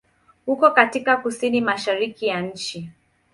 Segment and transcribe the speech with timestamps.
[0.47, 2.89] Uko katika kusini-mashariki ya nchi.